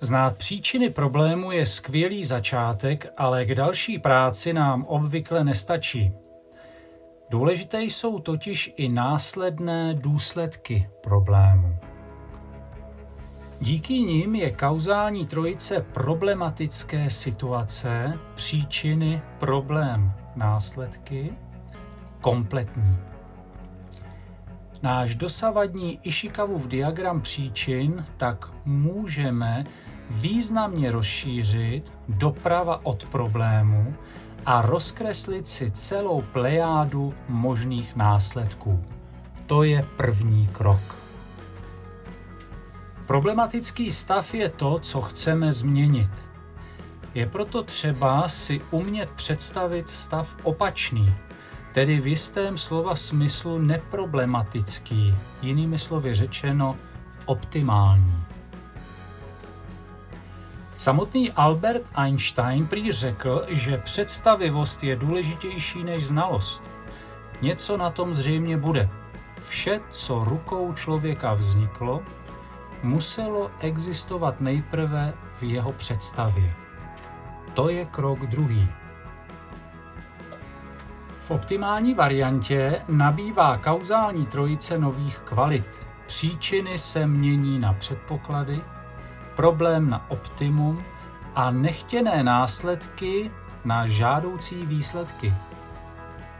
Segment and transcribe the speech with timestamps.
[0.00, 6.12] Znát příčiny problému je skvělý začátek, ale k další práci nám obvykle nestačí.
[7.30, 11.76] Důležité jsou totiž i následné důsledky problému.
[13.60, 21.32] Díky nim je kauzální trojice problematické situace, příčiny, problém, následky
[22.20, 22.96] kompletní.
[24.82, 29.64] Náš dosavadní Ishikavův diagram příčin tak můžeme
[30.10, 33.94] významně rozšířit doprava od problému
[34.46, 38.84] a rozkreslit si celou plejádu možných následků.
[39.46, 40.96] To je první krok.
[43.06, 46.10] Problematický stav je to, co chceme změnit.
[47.14, 51.14] Je proto třeba si umět představit stav opačný,
[51.72, 56.76] tedy v jistém slova smyslu neproblematický, jinými slovy řečeno
[57.26, 58.24] optimální.
[60.88, 66.62] Samotný Albert Einstein prý řekl, že představivost je důležitější než znalost.
[67.42, 68.88] Něco na tom zřejmě bude.
[69.42, 72.02] Vše, co rukou člověka vzniklo,
[72.82, 76.54] muselo existovat nejprve v jeho představě.
[77.54, 78.68] To je krok druhý.
[81.20, 85.86] V optimální variantě nabývá kauzální trojice nových kvalit.
[86.06, 88.60] Příčiny se mění na předpoklady,
[89.38, 90.84] problém na optimum
[91.34, 93.30] a nechtěné následky
[93.64, 95.34] na žádoucí výsledky.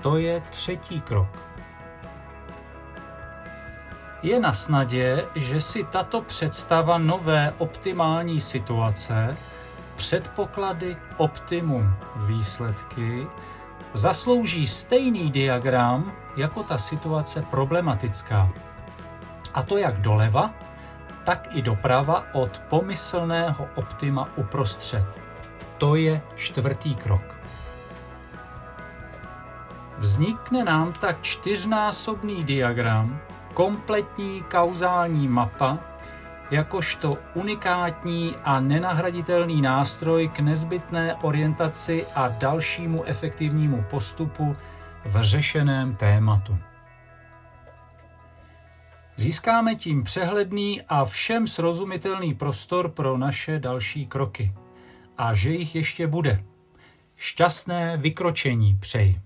[0.00, 1.28] To je třetí krok.
[4.22, 9.36] Je na snadě, že si tato představa nové optimální situace,
[9.96, 13.26] předpoklady optimum výsledky,
[13.92, 18.48] zaslouží stejný diagram jako ta situace problematická.
[19.54, 20.65] A to jak doleva,
[21.26, 25.04] tak i doprava od pomyslného optima uprostřed.
[25.78, 27.34] To je čtvrtý krok.
[29.98, 33.18] Vznikne nám tak čtyřnásobný diagram,
[33.54, 35.78] kompletní kauzální mapa,
[36.50, 44.56] jakožto unikátní a nenahraditelný nástroj k nezbytné orientaci a dalšímu efektivnímu postupu
[45.04, 46.58] v řešeném tématu.
[49.16, 54.52] Získáme tím přehledný a všem srozumitelný prostor pro naše další kroky.
[55.18, 56.44] A že jich ještě bude.
[57.16, 59.25] Šťastné vykročení přeji.